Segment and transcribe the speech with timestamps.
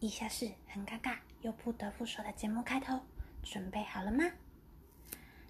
[0.00, 3.00] 以下是很尴尬又不得不说的节目开头，
[3.42, 4.30] 准备好了吗？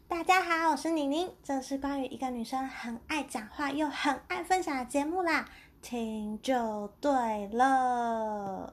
[0.08, 5.46] 大家好，我是宁宁，这是关于一个女生很爱讲话又很爱分享的节目啦，
[5.82, 8.72] 听就对了。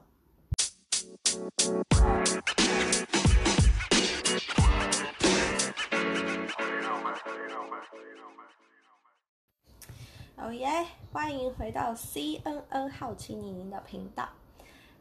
[10.36, 10.86] 哦耶！
[11.12, 14.26] 欢迎回到 CNN 好奇宁宁的频道。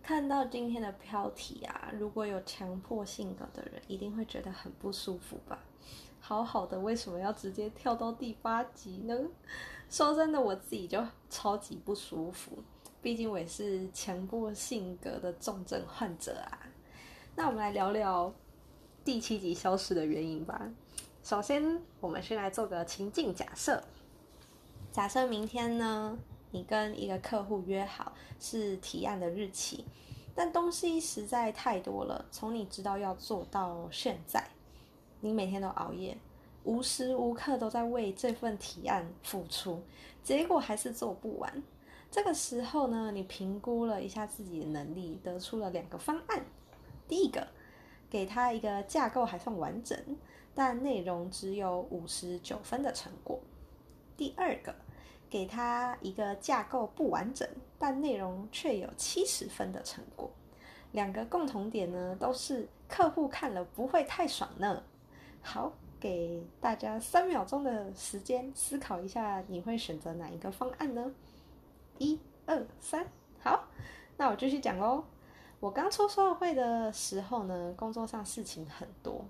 [0.05, 5.57] 看到今天的标题啊，如果有强迫性格的人，一定会觉得很不舒服吧？
[6.19, 9.17] 好好的，为什么要直接跳到第八集呢？
[9.89, 12.59] 说真的，我自己就超级不舒服，
[13.01, 16.59] 毕竟我也是强迫性格的重症患者啊。
[17.35, 18.31] 那我们来聊聊
[19.03, 20.69] 第七集消失的原因吧。
[21.23, 23.83] 首先，我们先来做个情境假设，
[24.91, 26.15] 假设明天呢，
[26.51, 29.83] 你跟一个客户约好是提案的日期，
[30.33, 32.23] 但东西实在太多了。
[32.31, 34.47] 从你知道要做到现在，
[35.19, 36.17] 你每天都熬夜，
[36.63, 39.81] 无时无刻都在为这份提案付出，
[40.23, 41.61] 结果还是做不完。
[42.09, 46.45] 这个时候呢，你评估了一下自己的能力，得出了两个方案。
[47.07, 47.45] 第一个，
[48.09, 49.99] 给他一个架构还算完整，
[50.53, 53.41] 但内容只有五十九分的成果。
[54.15, 54.73] 第二个。
[55.29, 60.31] 给他一个架构不完整，但内容却有七十分的成果。
[60.91, 64.81] 两个共同点呢，都是客户看了不会太爽呢。
[65.41, 71.11] 好，给大家三秒钟的时间思考一下，你会选择哪一个方案呢？
[71.97, 73.05] 一、二、三，
[73.39, 73.67] 好，
[74.17, 75.03] 那我继续讲喽。
[75.59, 79.25] 我刚出社会的时候呢，工作上事情很多，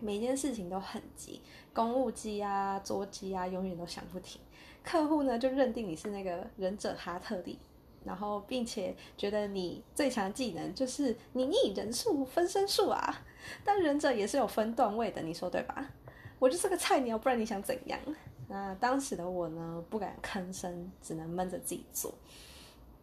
[0.00, 1.42] 每件事情都很急，
[1.72, 4.40] 公务机啊、桌机啊，永远都响不停。
[4.88, 7.58] 客户呢就认定你是那个忍者哈特利，
[8.06, 13.22] 然后并且觉得你最强技能就是你逆人数分身术啊。
[13.62, 15.90] 但忍者也是有分段位的，你说对吧？
[16.38, 18.00] 我就是个菜鸟，不然你想怎样？
[18.48, 22.14] 那当时的我呢，不敢吭声，只能闷着自己做。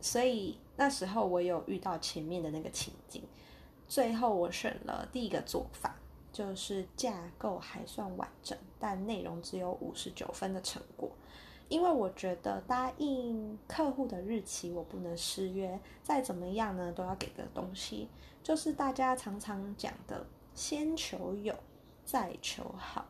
[0.01, 3.21] 所以那时候我有遇到前面的那个情景，
[3.87, 5.95] 最后我选了第一个做法，
[6.33, 11.11] 就是架构还算完整，但内容只有五十九分的成果。
[11.67, 18.07] 因为我觉得答应客户的日期我不能失约，再怎么样呢都要给个东西，
[18.43, 21.55] 就是大家常常讲的先求有，
[22.03, 23.05] 再求好。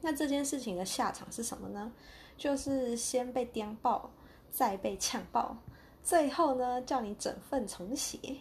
[0.00, 1.92] 那这件事情的下场是什么呢？
[2.36, 4.10] 就是先被颠爆，
[4.50, 5.56] 再被呛爆，
[6.02, 8.38] 最后呢叫你整份重写。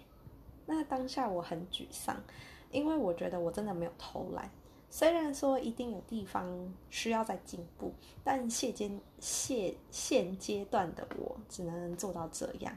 [0.65, 2.15] 那当下我很沮丧，
[2.71, 4.49] 因为我觉得我真的没有偷懒。
[4.91, 8.89] 虽然说一定有地方需要再进步，但现阶
[9.19, 12.75] 现现阶段的我只能做到这样。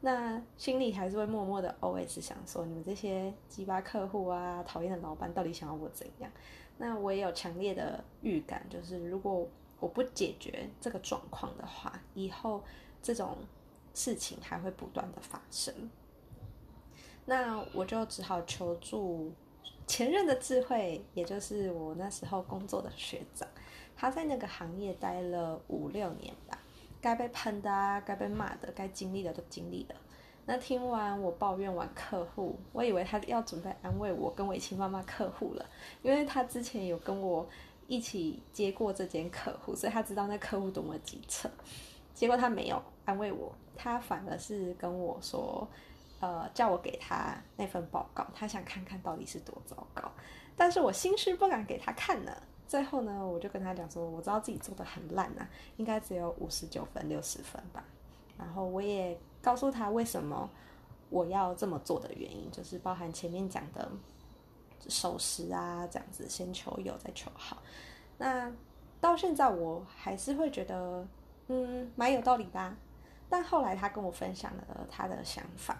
[0.00, 6.28] 那心里还是会默默的 OS 想说：你们这些鸡巴客户啊，讨厌的老板，到底想要我怎样？
[6.76, 9.48] 那我也有强烈的预感，就是如果
[9.78, 12.64] 我不解决这个状况的话，以后
[13.00, 13.36] 这种
[13.94, 15.72] 事情还会不断的发生。
[17.24, 19.30] 那我就只好求助。
[19.86, 23.46] 前任的智慧，也就是我那时候工作的学长，
[23.94, 26.58] 他在那个行业待了五六年吧，
[27.00, 29.96] 该被喷的啊，该被骂的，该经历的都经历了。
[30.46, 35.66] 那听完我抱怨完客户，我以为他要准备安慰我，跟我一起骂骂客户了，
[36.02, 37.46] 因为他之前有跟我
[37.86, 41.50] 一起接过这间客户，所以他知道那客户多么机车。
[42.14, 45.68] 结果他没有安慰我，他反而是跟我说。
[46.22, 50.08] 呃，叫我给他那份报告，他想看看到底是多糟糕，
[50.56, 52.32] 但是我心虚不敢给他看呢。
[52.68, 57.82] 最后呢，我就跟他讲说，我知道自己做的很烂啊，应该只有五十九分、六十分吧。
[58.38, 60.48] 然后我也告诉他为什么
[61.10, 63.90] 我要这么做的原因，就是包含前面讲的
[64.88, 67.60] 守时啊，这样子先求有再求好。
[68.18, 68.48] 那
[69.00, 71.04] 到现在我还是会觉得，
[71.48, 72.76] 嗯，蛮有道理吧。
[73.28, 75.76] 但后来他跟我分享了他的想法。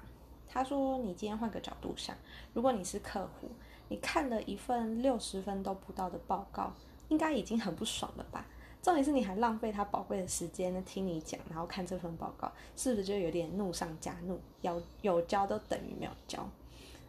[0.53, 2.15] 他说：“你今天换个角度想，
[2.53, 3.49] 如果你是客户，
[3.89, 6.71] 你看了一份六十分都不到的报告，
[7.09, 8.45] 应该已经很不爽了吧？
[8.83, 14.39] 重点是你还浪费他宝贵的时间听你讲，然后看这份报告，是不是就有点怒上加怒？
[14.61, 16.47] 有有交都等于没有交。”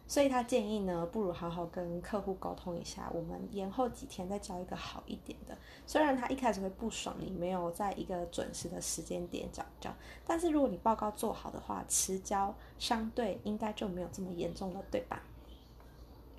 [0.06, 5.56] 所以他建议呢，不如好好跟客户沟通一下，我们延后几天再交一个好一点的。
[5.86, 9.90] 虽然他一开始会不爽你没有在一个准时的时间点交交，
[10.26, 15.22] 但是如果你报告做好的话，迟交相对应该就没有这么严重了，对吧？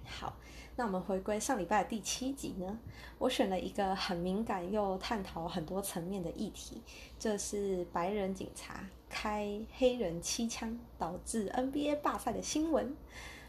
[0.06, 0.38] 好，
[0.76, 2.78] 那我们回归上礼拜的第七集呢，
[3.18, 6.84] 我选了一个很敏感又探讨很多层面的议题，
[7.18, 12.96] 这是白人警察开黑人七枪导致 NBA 罢赛的新闻。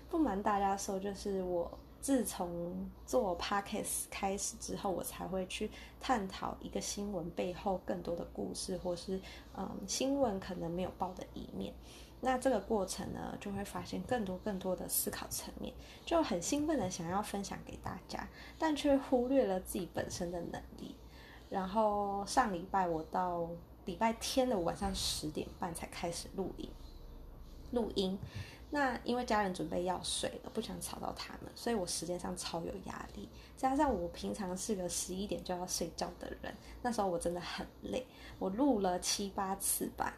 [0.09, 1.71] 不瞒大家说，就是我
[2.01, 5.71] 自从做 Podcast 开始之后，我才会去
[6.01, 9.21] 探讨一个新闻背后更多的故事，或是
[9.57, 11.75] 嗯新闻可能没有报的一面。
[12.21, 15.75] 那这个过程呢，就会发现更多更多的思考层面，
[16.05, 20.97] 就很兴奋的想要分享给大家，但却忽略了自己本身的能力。
[21.51, 23.49] 然后上礼拜我到
[23.85, 26.71] 礼拜天的晚上十点半才开始录音，
[27.73, 28.19] 录音。
[28.71, 33.29] 那因为家人准备要睡了，不想吵到他们，所以我时间上超有压力。
[33.57, 36.53] 加上我平常是个十一点就要睡觉的人，
[36.83, 38.05] 那时候我真的很累，
[38.39, 40.15] 我录了七八次吧，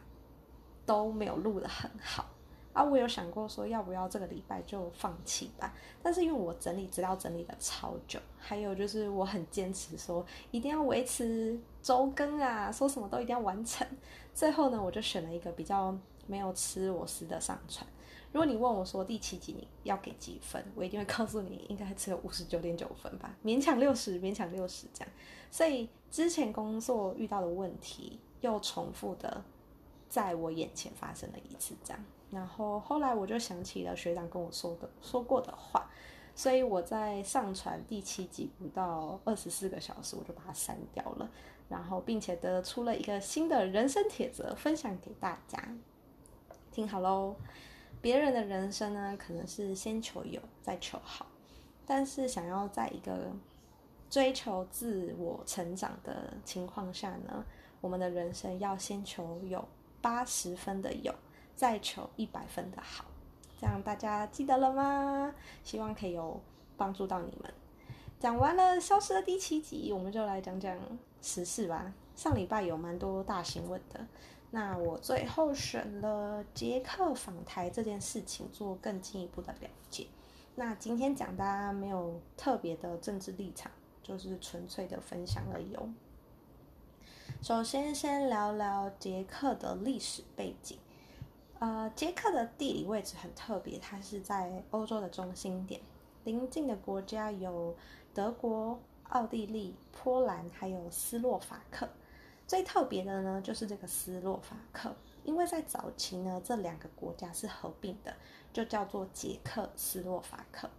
[0.87, 2.27] 都没有录得很好。
[2.73, 13.87] 啊，我有想过说要不要这个礼拜就放弃吧，但是因为我整理资料整理的超久，还有就是我很坚持说一定要维持周更啊，说什么都一定要完成。
[14.33, 15.97] 最后呢，我就选了一个比较
[16.27, 17.87] 没有吃螺丝的上传。
[18.31, 25.13] 如果你问我说第七集你要给几分，我一定会告诉你应该只有五十九点九分吧，勉强六十，勉强六十这样。
[25.51, 29.43] 所以之前工作遇到的问题又重复的
[30.09, 35.91] 在我眼前发生了一次这样，然后后来我就想起了学长跟我说的说过的话，
[36.35, 41.31] 所以我在上传第七集不到二十四个小时，我就把它删掉了，
[41.71, 45.59] 然后并且得出了一个新的人生铁则，分享给大家，
[46.71, 47.35] 听好喽。
[48.01, 51.27] 别人的人生呢，可能是先求有，再求好，
[51.87, 53.33] 但是想要在一个
[54.09, 57.45] 追求自我成长的情况下呢，
[57.81, 59.67] 我们的人生要先求有
[60.01, 61.15] 八十分的有，
[61.57, 63.05] 再求一百分的好，
[63.61, 65.35] 这样大家记得了吗？
[65.65, 66.41] 希望可以有
[66.77, 67.53] 帮助到你们。
[68.21, 70.77] 讲完了消失的第七集，我们就来讲讲
[71.21, 71.93] 时事吧。
[72.17, 74.05] 上礼拜有蛮多大新闻的。
[74.51, 80.07] 那我最后选了捷克访台这件事情做更进一步的了解。
[80.55, 83.71] 那今天讲大家没有特别的政治立场，
[84.03, 85.89] 就是纯粹的分享而已哦。
[87.43, 90.79] 首先，先聊聊捷克的历史背景。
[91.61, 95.81] 呃，捷克的地理位置很特别，它是在欧洲的中心点，
[96.25, 97.77] 邻近的国家有
[98.15, 98.81] 德国、
[99.11, 101.89] 奥地利、波兰，还有斯洛伐克。
[102.49, 108.17] 最特别的呢，就是这个斯洛伐克，因为在早期呢，这两个国家是合并的，
[108.55, 110.71] 就叫做捷克斯洛伐克。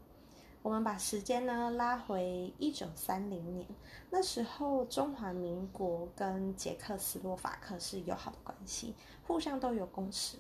[0.63, 3.67] 我们把时间呢拉回一九三零年，
[4.09, 8.95] 那时候中华民国跟捷克斯洛伐克是友好的关系，
[9.27, 10.37] 互相都有公使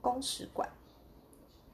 [0.00, 0.66] 公使馆。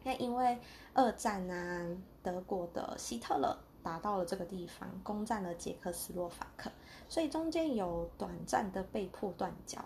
[0.02, 0.58] 那因为
[0.94, 6.70] 二战啊，德国的希特勒达到了这个地方，攻占了捷克斯洛伐克。
[7.08, 9.80] 所以中间有短暂的被迫断交。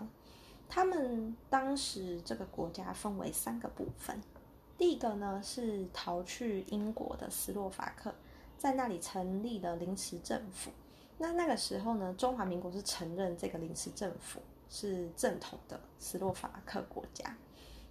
[0.67, 4.21] 他们当时这个国家分为三个部分，
[4.77, 8.13] 第一个呢是逃去英国的斯洛伐克，
[8.57, 10.71] 在那里成立了临时政府。
[11.17, 17.37] 那那个时候呢，中华民国是承认这个临时政府是正统的斯洛伐克国家。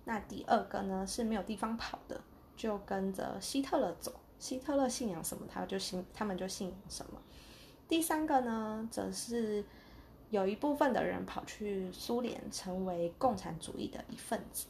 [0.04, 2.20] 那第二个呢是没有地方跑的，
[2.56, 4.12] 就跟着希特勒走。
[4.44, 7.12] 希特勒信仰什么，他就信，他们就信仰什么。
[7.88, 9.64] 第三个呢，则是
[10.28, 14.66] 有一部分的人跑去苏联，成为共产主义的一份子。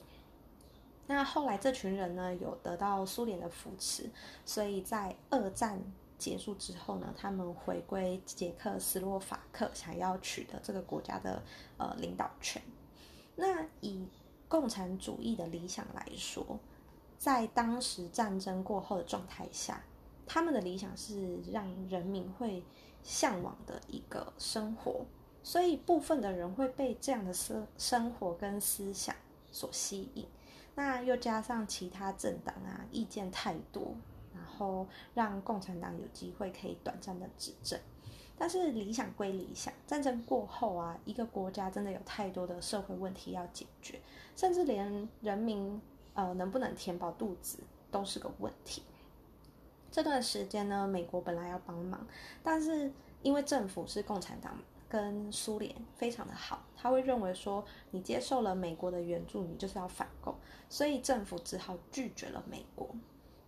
[1.08, 4.08] 那后来这群人呢，有得到苏联的扶持，
[4.44, 5.82] 所以在二战
[6.18, 11.42] 结束之后呢，他们回归捷克斯洛伐克，想要取得这个国家的
[11.78, 12.62] 呃领导权。
[13.34, 14.06] 那以
[14.46, 16.60] 共产主义的理想来说，
[17.18, 19.82] 在当时战争过后的状态下，
[20.26, 22.62] 他们的理想是让人民会。
[23.06, 25.04] 向往的一个生活，
[25.42, 29.14] 所以部分的人会被这样的生生活跟思想
[29.52, 30.26] 所吸引。
[30.74, 33.94] 那又加上其他政党啊，意见太多，
[34.34, 37.78] 然后让共产党有机会可以短暂的执政。
[38.38, 44.00] 但是理想归理想，战争过后啊，一个国家真的有太多的社会问题要解决，
[44.34, 45.78] 甚至连人民
[46.14, 47.58] 呃能不能填饱肚子
[47.90, 48.82] 都是个问题。
[49.90, 52.04] 这段时间呢，美国本来要帮忙，
[52.42, 52.90] 但是
[53.22, 60.34] 因为政府是共产党跟苏联非常的好，他会认为说你接受了美国的援助，你就是要反共，
[60.68, 62.88] 所以政府只好拒绝了美国。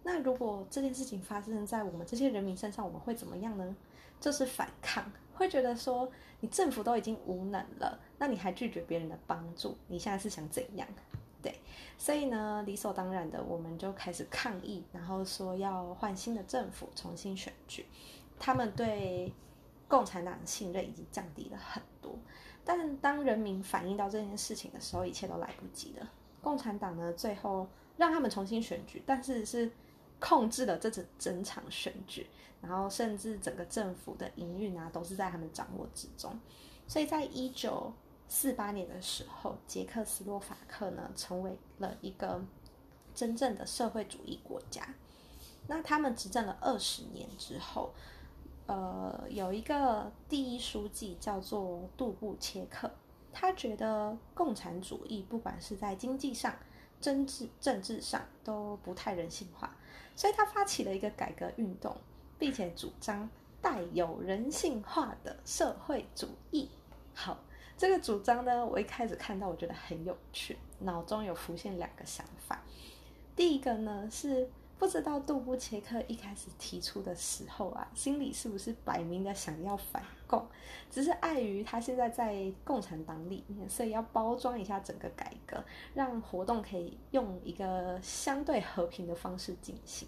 [0.04, 3.76] 那如果这件事情发生在我们这些人民身上，我们会怎么样呢？
[4.20, 5.04] 就是反抗，
[5.35, 6.08] 会觉得说
[6.38, 10.87] 你政府都已经无能了，那你还拒绝别人的帮助，你现在是想怎样？
[11.99, 17.87] 所以呢，理所当然的，我们就开始抗议，然后说要换新的政府，重新选举。
[18.38, 19.33] 他们对
[19.88, 22.19] 共产党的信任已经降低了很多。
[22.65, 26.11] 但当人民反映到这件事情的时候，一切都来不及了。
[26.43, 29.71] 共产党呢，最后让他们重新选举，但是是
[30.19, 32.26] 控制了这整整场选举，
[32.61, 36.38] 然后甚至整个政府的营运啊，都是在他们掌握之中。
[36.87, 37.93] 所以在一九
[38.28, 42.42] 四八年的时候，捷克斯洛伐克呢，成为了一个
[43.14, 44.87] 真正的社会主义国家。
[45.68, 47.92] 那他们执政了二十年之后，
[48.66, 52.90] 呃，有一个第一书记叫做杜布切克。
[53.33, 56.56] 他觉得共产主义不管是在经济上、
[57.02, 59.76] 政治政治上都不太人性化，
[60.14, 61.95] 所以他发起了一个改革运动，
[62.38, 63.28] 并且主张
[63.61, 66.71] 带有人性化的社会主义。
[67.12, 67.37] 好，
[67.76, 72.62] 这个主张呢，我一开始看到我觉得很有趣，脑中有浮现两个想法。
[73.35, 74.49] 第一个呢是。
[74.78, 80.47] 不知道杜布切克一开始提出的时候啊，心里是不是摆明的想要反共？
[80.90, 85.64] 只是碍于他现在在共产党里面，所以要包装一下整个改革，
[85.95, 90.06] 让活动可以用一个相对和平的方式进行。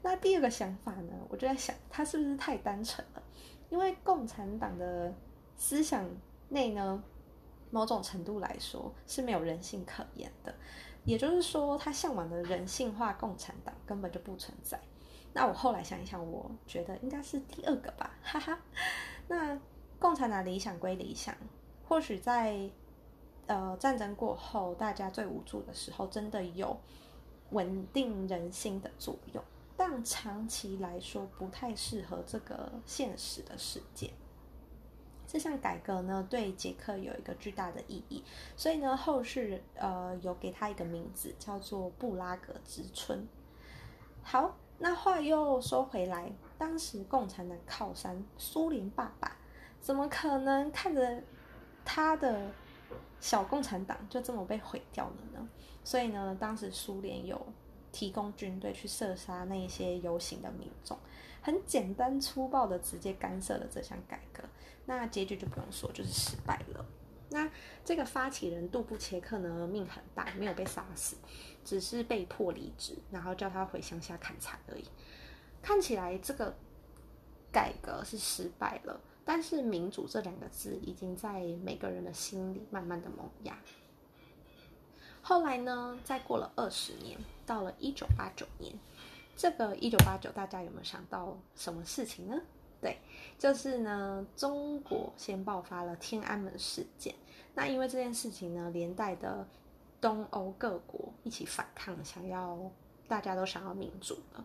[0.00, 3.22] 那第二个想法呢，我就在想，他是不是太单纯了？
[3.68, 5.12] 因为共产党的
[5.58, 6.08] 思想
[6.48, 7.02] 内呢，
[7.70, 10.54] 某种程度来说是没有人性可言的。
[11.04, 14.80] 也就是说，他向往的人性化共产党根本就不存在。
[15.32, 18.58] 那我后来想一想，我觉得应该是第二个吧，哈哈。
[19.28, 19.56] 那
[19.98, 21.32] 共产党理想归理想，
[21.86, 22.68] 或许在
[23.46, 26.76] 呃战争过后，大家最无助的时候，真的有
[27.50, 29.44] 稳定人心的作用，
[29.76, 34.10] 但长期来说不太适合这个现实的世界。
[35.26, 38.22] 这项改革呢，对捷克有一个巨大的意义，
[38.56, 43.26] 所以呢，后续呃有给他一个名字，叫做布拉格之春。
[44.22, 49.36] 好，那话又说回来，当时共产党靠山苏联爸爸，
[49.80, 51.22] 怎么可能看着
[51.84, 52.50] 他的
[53.18, 55.48] 小共产党就这么被毁掉了呢？
[55.82, 57.44] 所以呢，当时苏联有
[57.90, 60.96] 提供军队去射杀那些游行的民众，
[61.40, 64.42] 很简单粗暴的直接干涉了这项改革。
[64.86, 66.86] 那结局就不用说，就是失败了。
[67.28, 67.50] 那
[67.84, 71.16] 这个发起人杜布切克呢，命很大，没有被杀死，
[71.64, 74.84] 只是被迫离职，然后叫他回乡下砍柴而已。
[75.60, 76.54] 看起来这个
[77.50, 83.58] 改革是失败了，但是民主这两个字已经在每个人的心里慢慢的萌芽。
[85.20, 88.72] 后来呢，再过了二十年，到了一九八九年，
[89.36, 92.40] 这个一九八九，大家有没有想到什么事情呢？
[92.86, 92.96] 对，
[93.36, 97.12] 就是呢，中国先爆发了天安门事件。
[97.56, 99.44] 那因为这件事情呢，连带的
[100.00, 102.56] 东欧各国一起反抗，想要
[103.08, 104.44] 大家都想要民主了。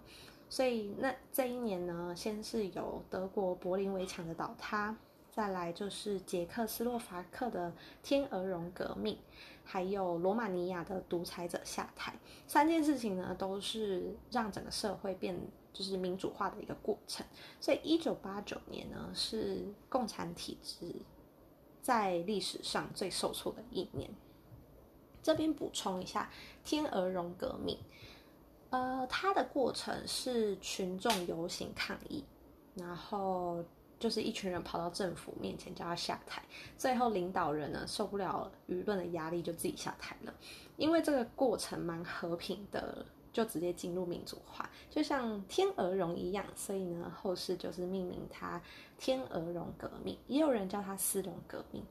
[0.49, 4.97] 所以那这一年呢，先是有德国柏林围墙的倒塌，
[5.31, 7.71] 再来就是捷克斯洛伐克的
[8.01, 9.19] 天鹅绒革命，
[9.63, 12.15] 还有罗马尼亚的独裁者下台。
[12.47, 15.39] 三件事情呢，都是让整个社会变。
[15.73, 17.25] 就是民主化的一个过程，
[17.59, 20.93] 所以一九八九年呢，是共产体制
[21.81, 24.09] 在历史上最受挫的一年。
[25.23, 26.29] 这边补充一下，
[26.63, 27.77] 天鹅绒革命，
[28.69, 32.25] 呃，它的过程是群众游行抗议，
[32.75, 33.63] 然后
[33.97, 36.43] 就是一群人跑到政府面前叫他下台，
[36.77, 40.33] 最后领导人呢受不了舆论的压力，就自己下台了。
[40.75, 43.05] 因为这个过程蛮和平的。
[43.31, 48.61] 就直接进入民主化，就像天鹅绒一样，所以呢，后世就是命名它
[48.97, 51.81] 天鹅绒革命，也有人叫它丝绒革命。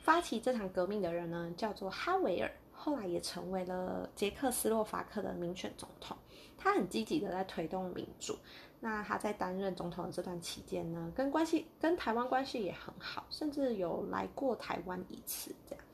[0.00, 6.16] 发起这场革命的人呢，叫做哈维尔，后来也成为了捷克斯洛伐克的民选总统。
[6.56, 8.36] 他很积极的在推动民主。
[8.80, 15.84] 那他在担任总统的这段期间呢，跟关系跟台湾关系也很好，甚至有来过台湾一次这样。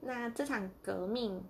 [0.00, 1.42] 那这场革命。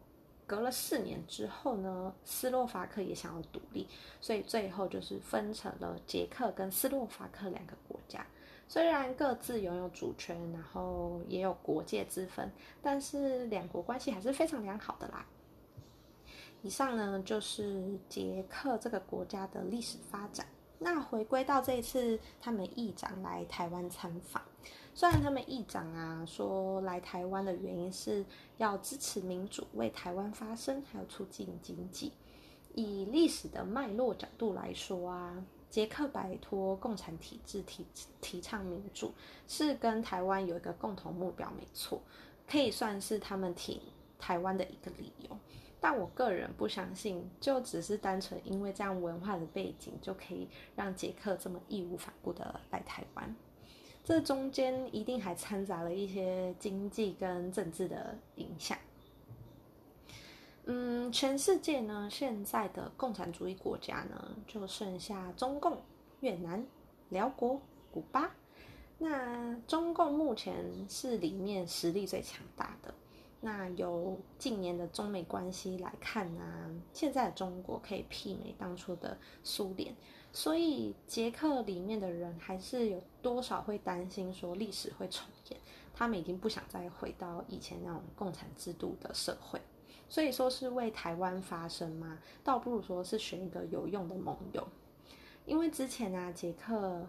[0.49, 3.87] 隔了四年之后呢，斯洛伐克也想要独立，
[4.19, 8.27] 所以最后就是分成了捷克跟斯洛伐克两个国家。
[8.67, 12.51] 虽然各自拥有主权，然后也有国界之分，
[12.83, 15.25] 但是两国关系还是非常良好的啦。
[16.63, 20.47] 以上呢就是捷克这个国家的历史发展。
[20.79, 24.43] 那回归到这一次，他们议长来台湾参访。
[24.99, 28.25] 虽然他们议长啊说来台湾的原因是
[28.57, 32.11] 要支持民主、为台湾发声，还有促进经济。
[32.75, 35.41] 以历史的脉络角度来说啊，
[35.71, 37.87] 捷克摆脱共产体制提
[38.21, 39.13] 提倡民主，
[39.47, 42.03] 是跟台湾有一个共同目标，没错，
[42.49, 43.81] 可以算是他们挺
[44.19, 45.39] 台湾的一个理由。
[45.79, 53.37] 但我个人不相信，就只是单纯因为这样文化的背景，就可以让捷克这么义无反顾的来台湾。
[54.09, 58.79] 这中间一定还掺杂了一些经济跟政治的影响。
[60.65, 65.77] 嗯，全世界呢，现在的共产主义国家呢，就剩下中共、
[66.21, 66.67] 越南、
[67.11, 67.61] 辽国、
[67.93, 68.35] 古巴。
[68.97, 72.95] 那中共目前是里面实力最强大的。
[73.43, 76.43] 那由近年的中美关系来看呢、
[76.95, 79.95] 现在的中国可以媲美当初的苏联，
[80.33, 85.61] 所以捷克里面的人还是有多少会担心说历史会重演，
[85.95, 89.61] 他们已经不想再回到以前那种共产制度的社会，
[90.09, 92.19] 所以说是为台湾发声吗？
[92.45, 94.69] 倒不如说是选一个有用的盟友，
[95.45, 97.07] 因为之前啊，捷克，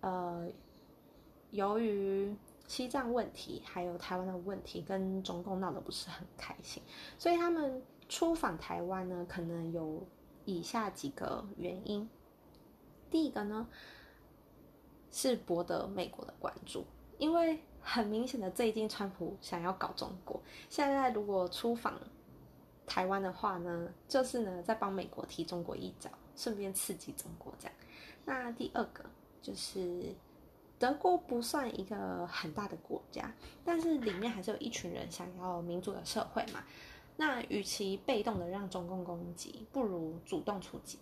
[0.00, 0.48] 呃，
[1.50, 2.34] 由于
[2.66, 6.82] 西藏问题还有台湾的问题，跟中共闹得不是很开心，
[7.18, 10.02] 所以他们出访台湾呢，可能有
[10.46, 12.08] 以下几个原因。
[13.14, 13.64] 第一个呢，
[15.12, 16.84] 是博得美国的关注，
[17.16, 21.94] 因为很明显的，最近川普想要搞中国，现在如果出访
[22.84, 27.74] 台湾的话呢，就是呢在帮美国踢中国一脚，顺便刺激中国这样。
[28.24, 29.04] 那第二个
[29.40, 30.12] 就是。
[30.76, 33.32] 德国不算一个很大的国家，
[33.64, 36.64] 但是里面还是有一群人想要民主的社会嘛。
[37.16, 40.98] 那与其被动的让中共攻击，不如主动出击。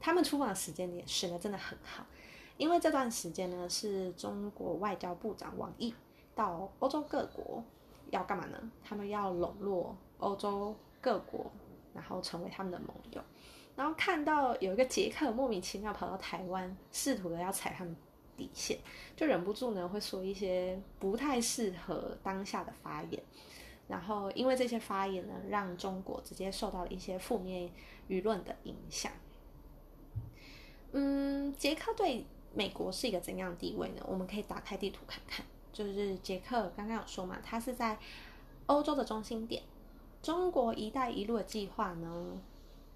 [0.00, 2.04] 他们出访的时间点选的真的很好，
[2.56, 5.94] 因为这段时间呢是中国外交部长王毅
[6.34, 7.62] 到欧洲各国
[8.10, 8.70] 要干嘛呢？
[8.84, 11.50] 他们要笼络欧洲各国，
[11.94, 13.22] 然后成为他们的盟友。
[13.74, 17.96] 然后看到有一个捷克莫名其妙跑到台湾，试图的要踩他们。
[18.36, 18.78] 底线
[19.16, 23.18] 就忍不住呢，会说一些不太适合当下的发言，
[23.88, 27.70] 然后因为这些发言呢，让中国直接受到了一些负面
[28.10, 29.10] 舆论的影响。
[30.98, 32.24] 嗯，捷克对
[32.54, 34.02] 美国是一个怎样的地位呢？
[34.08, 37.98] 我们可以打开地图看看，就是捷克刚刚有说嘛，它是在
[38.64, 39.62] 欧洲的中心点，
[40.22, 42.40] 中国“一带一路”的计划呢，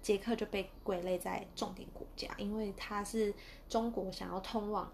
[0.01, 3.31] 捷克就被归类在重点国家，因为它是
[3.69, 4.91] 中国想要通往。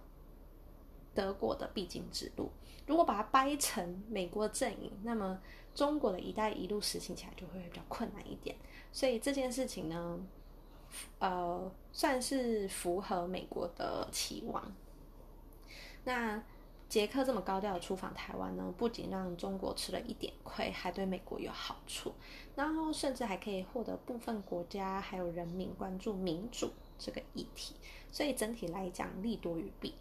[1.15, 2.51] 德国的必经之路，
[2.85, 5.41] 如果把它掰成美国的阵营，那么
[5.73, 8.55] 中国的一带一路实行起来就会比较困难一点。
[8.91, 10.19] 所以这件事情呢，
[11.19, 14.75] 呃，算是符合美国的期望。
[16.03, 16.41] 那
[16.89, 22.13] 捷克这么高调出访台湾呢，不仅让中国吃了一点亏，还对美国有好处，
[22.55, 27.75] 然后甚至还可以获得部分国家还有人民关注民主这个议题。
[28.09, 29.95] 所以整体来讲，利多于弊。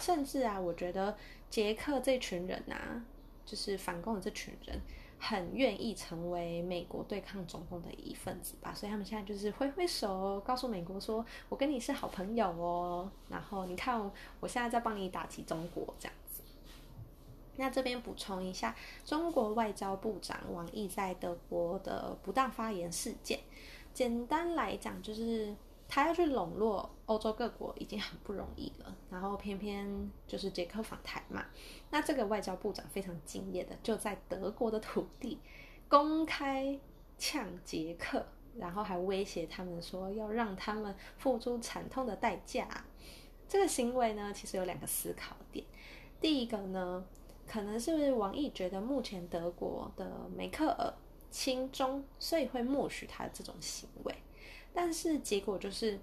[0.00, 1.14] 甚至啊，我觉得
[1.50, 3.04] 捷克这群人啊，
[3.44, 4.80] 就是反共的这群人，
[5.24, 8.74] 很愿意成为美国对抗中共的一份子吧。
[8.74, 16.42] 所以他们现在就是挥挥手，告诉美国说：“我跟你是好朋友哦。”然后你看，我现在在帮你打击中国这样子。
[17.56, 23.38] 那这边补充一下，中国外交部长王毅在德国的不当发言事件，
[23.94, 25.54] 简单来讲就是。
[25.94, 31.44] 他要去笼络欧洲各国已经很不容易了，然后偏偏就是捷克访台嘛，
[31.90, 35.38] 那这个外交部长非常敬业的，就在德国的土地
[35.90, 36.80] 公开
[37.18, 38.24] 呛捷克，
[38.56, 42.66] 然后还威胁他们说要让他们付出惨痛的代价。
[43.46, 45.62] 这个行为呢，其实有两个思考点。
[46.22, 47.04] 第一个呢，
[47.46, 50.94] 可能是不是王毅觉得目前德国的梅克尔
[51.30, 54.14] 亲中，所以会默许他的这种行为。
[54.74, 55.98] 但是结果就是，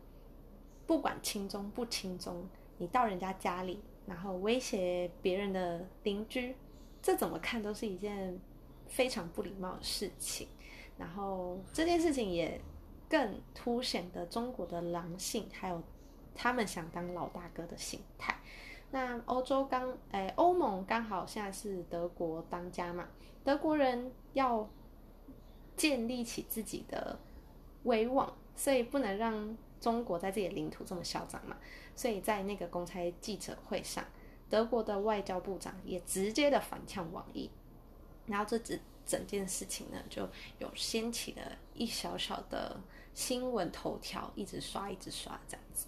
[0.85, 6.55] 不管轻中不轻中，你到人家家里，然后威胁别人的邻居，
[7.01, 8.39] 这怎么看都是一件
[8.87, 10.47] 非常不礼貌的事情。
[10.97, 12.59] 然后这件事情也
[13.09, 15.81] 更凸显的中国的狼性，还有
[16.35, 18.37] 他们想当老大哥的心态。
[18.91, 23.07] 那欧洲刚，诶，欧盟刚好现在是德国当家嘛，
[23.43, 24.67] 德国人要
[25.75, 27.17] 建立起自己的
[27.83, 28.31] 威望。
[28.59, 31.55] 所以不能让中国在自己的领土这么嚣张嘛，
[31.95, 34.03] 所以在那个公开记者会上，
[34.49, 37.49] 德国的外交部长也直接的反呛网易，
[38.25, 42.81] 然后这整整件事情呢，就有掀起了一小小的
[43.13, 45.87] 新闻头条，一直刷一直刷这样子，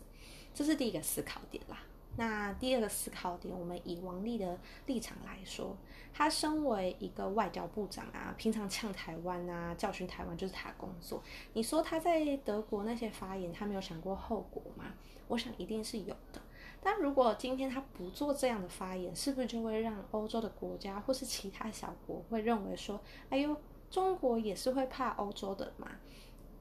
[0.54, 1.78] 这是第一个思考点啦。
[2.18, 5.78] 那第二个思考点，我们以王毅的立场来说，
[6.14, 11.24] 他身为一个外交部长啊，平常呛台湾啊，教训台湾就是他工作。
[11.54, 14.94] 你说他在德国那些发言，他没有想过后果吗？
[15.30, 16.42] 我想一定是有的。
[16.84, 23.56] 但如果今天他不做这样的发言，是不是就会让欧洲的国家或是其他小国会认为说，哎呦，
[23.90, 25.88] 中国也是会怕欧洲的嘛，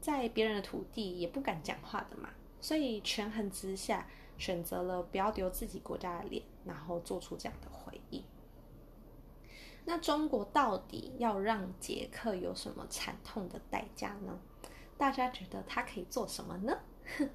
[0.01, 4.07] 在别人的土地也不敢讲话的嘛，所以权衡之下。
[4.41, 8.25] 选择了不要丢自己国家的脸，然后做出这样的回应。
[9.85, 14.41] 那中国到底要让捷克有什么惨痛的代价呢？
[14.97, 16.79] 大家觉得他可以做什么呢？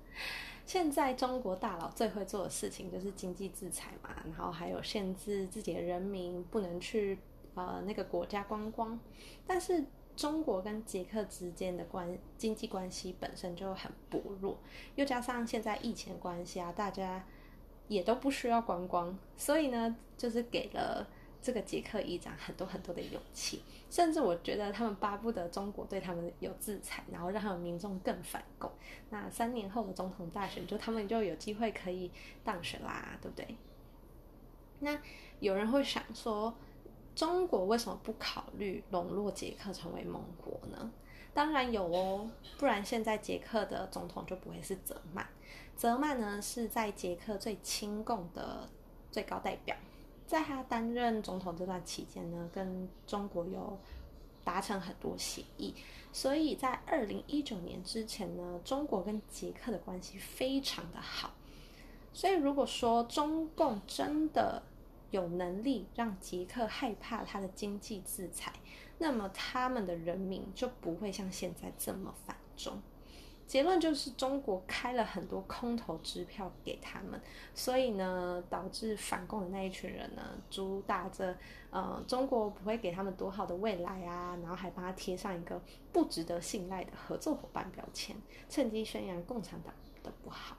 [0.65, 7.20] 现在中国大佬最会做的事情就是经济制裁嘛，然后还有限制自己的人民不能去
[7.54, 9.00] 呃那个国家观光。
[9.46, 14.58] 但是中国跟捷克之间的关经济关系本身就很薄弱，
[14.95, 17.25] 又加上现在疫情关系啊，大家
[17.88, 21.08] 也都不需要观光，所以呢，就是给了。
[21.41, 28.71] 这个捷克议长很多很多的勇气，甚至我觉得他们巴不得中国对他们有制裁，然后让他们民众更反共。
[29.12, 32.10] 那三年后的总统大选，就他们就有机会可以
[32.43, 33.56] 当选啦，对不对？
[34.80, 34.99] 那
[35.39, 36.51] 有人会想说，
[37.15, 40.91] 中国为什么不考虑笼络捷克成为盟国呢？
[41.34, 45.25] 当然有哦，不然现在捷克的总统就不会是泽曼。
[45.75, 48.69] 泽曼呢是在捷克最亲共的
[49.12, 49.75] 最高代表。
[50.28, 53.78] 在他担任总统这段期间呢，跟中国有
[54.43, 55.73] 达成很多协议，
[56.12, 61.32] 所以在二零一九年之前呢，中国跟捷克的关系非常的好。
[62.12, 64.63] 所以如果说中共真的
[65.12, 68.52] 有能力让捷克害怕他的经济制裁，
[68.98, 72.82] 那么他们的人民就不会像现在这么反中。
[73.48, 77.22] 结论就是中国开了很多空头支票给他们，
[77.54, 81.38] 所以呢，导致反共的那一群人呢，主打着
[81.70, 85.62] 呃中国不会给他们多好的未来啊，然后还帮他贴上一个
[85.94, 88.15] 不值得信赖的合作伙伴标签，
[88.50, 90.58] 趁机宣扬共产党的不好。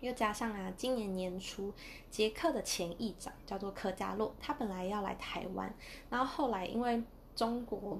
[0.00, 1.72] 又加上啊，今年年初
[2.10, 5.74] 捷克的前议长叫做科加洛，他本来要来台湾，
[6.10, 7.02] 然后后来因为
[7.34, 7.98] 中国。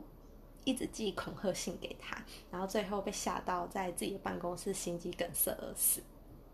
[0.65, 6.03] 一直寄恐吓信给他，然后最后被吓到在自己的办公室心肌梗塞而死。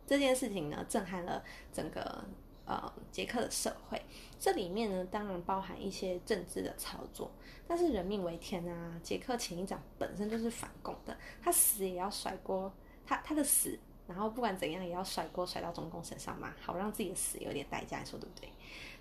[0.06, 2.24] 这件事情呢，震撼了整个
[2.64, 4.00] 呃捷克的社会。
[4.38, 7.28] 这里面呢，当然包含一些政治的操作，
[7.66, 9.00] 但是人命为天啊！
[9.02, 12.72] 捷克前议长本身就是反共的，他死也要甩锅，
[13.04, 18.48] 他他的死，然后不管怎样也要甩锅甩到中共身上嘛，好让自己的死有点代价，你说对不对？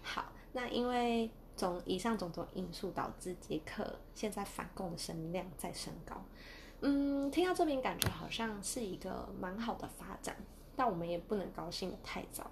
[0.02, 1.30] 好，那因为。
[1.56, 6.20] 种以上种种因素导致捷克现在反共的声量在升高，
[6.82, 10.36] 嗯，听到这边感觉好像是一个蛮好的发展，
[10.76, 12.50] 但我们也不能高兴得太早，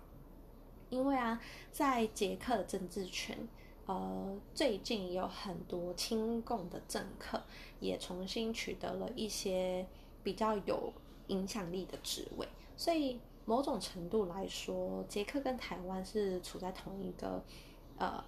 [0.92, 3.36] 因为啊，在捷克的政治圈，
[3.88, 7.42] 呃，最近有很多亲共的政客
[7.80, 9.88] 也重新取得了一些
[10.22, 10.94] 比较有
[11.32, 17.44] 影响力的职位，所以某种程度来说，捷克跟台湾是处在同一个
[17.98, 18.24] 呃。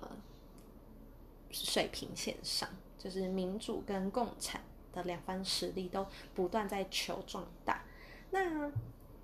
[1.55, 4.59] 水平线上，就是民主跟共产
[4.91, 7.83] 的两方实力都不断在求壮大。
[8.31, 8.71] 那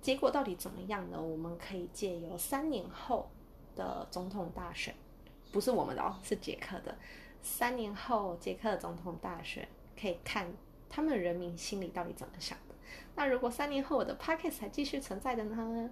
[0.00, 1.20] 结果到底怎么样呢？
[1.20, 3.28] 我们可以借由三年后
[3.74, 4.94] 的总统大选，
[5.50, 6.96] 不是我们的哦，是捷克的。
[7.42, 9.68] 三年后捷克的总统大选，
[10.00, 10.52] 可以看
[10.88, 12.56] 他们人民心里到底怎么想。
[13.16, 15.90] 那如果三年后我的 Podcast 还继续存在的呢，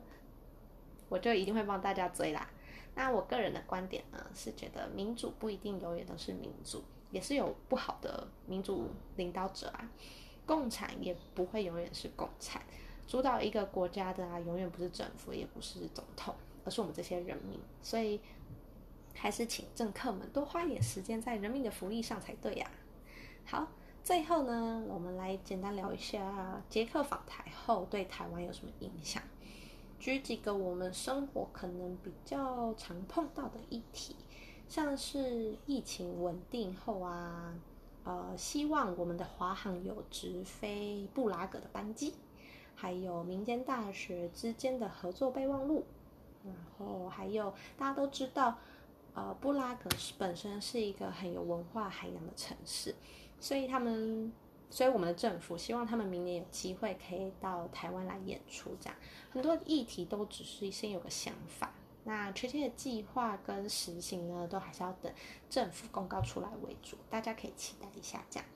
[1.08, 2.48] 我就一定会帮大家追啦。
[2.94, 9.90] 那我个人的观点呢，是觉得民主不一定永远都是民主，也是有不好的民主领导者啊。
[10.46, 12.62] 共产也不会永远是共产，
[13.06, 16.34] 主导一个国家的啊，永远不是政府，也不是总统，
[16.64, 17.60] 而是我们这些人民。
[17.82, 18.18] 所以，
[19.14, 22.70] 还是请政客们多花一点时间在人民的福利上才对呀。
[23.44, 23.68] 好，
[24.02, 29.22] 最后呢，我们来简单聊一下捷克访台后对台湾有什么影响。
[29.98, 34.16] 举几个我们生活可能比较常碰到的议题，
[34.68, 37.52] 像是疫情稳定后啊，
[38.04, 42.14] 呃，希望我们的华航有直飞布拉格的班机，
[42.74, 45.84] 还有民间大学之间的合作备忘录，
[46.44, 48.56] 然后还有大家都知道，
[49.14, 52.94] 呃，布拉格是本身是一个很有文化涵养的城市，
[53.40, 54.32] 所以他们。
[54.70, 58.94] 所以我们的政府希望他们明年有机会可以到台湾来演出，这样
[59.30, 61.72] 很多议题都只是先有个想法，
[62.04, 65.10] 那确切的计划跟实行呢，都还是要等
[65.48, 68.46] 政府公告出来为主，大家可以期待一下这样。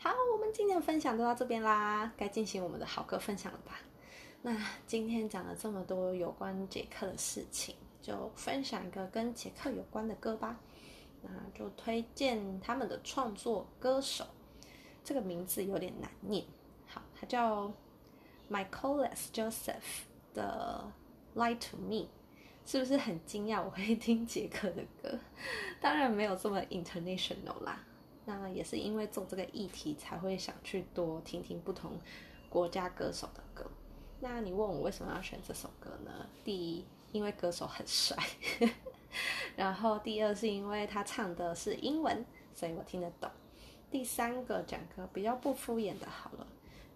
[0.00, 3.78] 好，我们今天的分享就到这边啦，该进行我们的好歌分享了吧？
[4.42, 10.58] 那今天讲了这么多有关捷克的事情，就分享一个跟捷克有关的歌吧。
[11.22, 14.26] 那就推荐他们的创作歌手。
[15.04, 16.44] 这个名字有点难念，
[16.86, 17.72] 好，他叫
[18.50, 19.30] Michael S.
[19.32, 20.04] Joseph
[20.34, 20.84] 的
[21.38, 21.94] 《Lie to Me》，
[22.66, 23.64] 是不是很惊讶？
[23.64, 25.18] 我会听杰克的歌，
[25.80, 27.82] 当然没有这么 international 啦。
[28.26, 31.92] 那也是因为做这个议题，才会想去多听听不同
[32.50, 33.64] 国家歌手的歌。
[34.20, 36.26] 那你问我为什么要选这首歌呢？
[36.44, 38.14] 第一，因为歌手很帅。
[39.56, 43.30] 然后第二是因为他唱的是英文，所以我听得懂。
[43.90, 46.46] 第三个讲个比较不敷衍的，好了，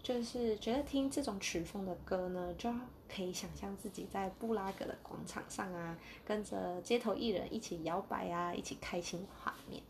[0.02, 2.70] 就是觉得听这种曲风的歌呢，就
[3.08, 9.82] 可以想象自己在布拉格的广场上啊，跟着街头艺人一起摇摆啊，一起开心画面。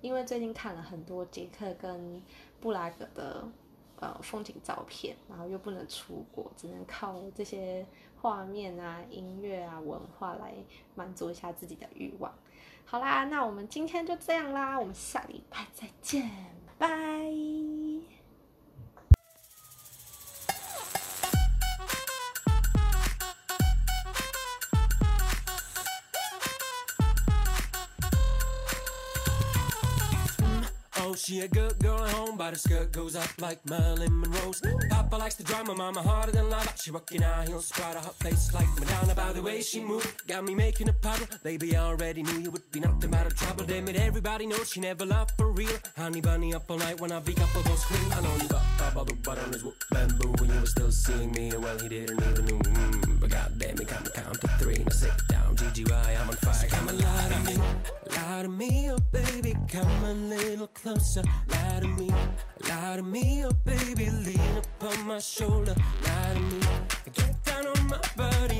[0.00, 2.22] 因为最近看了很多捷克跟
[2.58, 3.46] 布拉格的
[4.00, 7.86] 呃风景照片，然后又不能出国，只能靠这些
[8.20, 10.52] 画面啊、音乐啊、文化来
[10.94, 12.34] 满足一下自己的欲望。
[12.84, 16.28] 好啦，那我们今天就这样啦，我们下礼拜再见，
[16.76, 17.79] 拜。
[31.30, 34.60] She a good girl at home, but her skirt goes up like Marilyn Monroe's.
[34.90, 36.72] Papa likes to drive my mama harder than lava.
[36.76, 40.04] She rockin' high heels, quite a hot face like Madonna by the way she move.
[40.26, 41.28] Got me making a puddle.
[41.44, 43.64] Baby, I already knew you would be nothing but a trouble.
[43.64, 45.78] Damn it, everybody knows she never loved for real.
[45.96, 48.12] Honey bunny up all night when I beat up a scream.
[48.12, 48.62] I know you got
[48.96, 51.52] of the butt on whoop bamboo when you were still seeing me.
[51.56, 52.58] Well, he didn't even know.
[52.58, 54.78] Mm, but goddamn, he come count to three.
[54.78, 56.54] Now sit down, GGY, I'm on fire.
[56.54, 57.56] So come and lie to me,
[58.16, 61.30] lie to me, oh baby, come a little closer closer.
[61.48, 62.10] Lie to me,
[62.68, 65.74] lie to me, oh baby, lean upon my shoulder.
[66.04, 66.60] Lie to me,
[67.12, 68.50] get down on my butt.